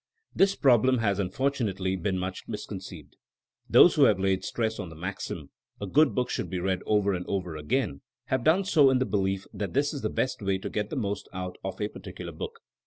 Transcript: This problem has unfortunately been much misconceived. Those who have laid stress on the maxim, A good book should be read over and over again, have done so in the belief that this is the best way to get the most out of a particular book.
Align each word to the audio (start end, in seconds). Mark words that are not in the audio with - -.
This 0.33 0.55
problem 0.55 0.97
has 0.97 1.19
unfortunately 1.19 1.95
been 1.95 2.17
much 2.17 2.47
misconceived. 2.47 3.17
Those 3.69 3.93
who 3.93 4.05
have 4.05 4.19
laid 4.19 4.43
stress 4.43 4.79
on 4.79 4.89
the 4.89 4.95
maxim, 4.95 5.51
A 5.79 5.85
good 5.85 6.15
book 6.15 6.27
should 6.31 6.49
be 6.49 6.57
read 6.59 6.81
over 6.87 7.13
and 7.13 7.23
over 7.27 7.55
again, 7.55 8.01
have 8.25 8.43
done 8.43 8.63
so 8.65 8.89
in 8.89 8.97
the 8.97 9.05
belief 9.05 9.45
that 9.53 9.73
this 9.75 9.93
is 9.93 10.01
the 10.01 10.09
best 10.09 10.41
way 10.41 10.57
to 10.57 10.71
get 10.71 10.89
the 10.89 10.95
most 10.95 11.29
out 11.33 11.59
of 11.63 11.79
a 11.79 11.87
particular 11.87 12.31
book. 12.31 12.61